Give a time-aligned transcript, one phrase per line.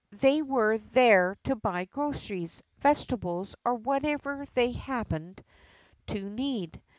[0.19, 5.43] They were there to buy groceries, vegetables, or whatever they happened
[6.07, 6.81] to need.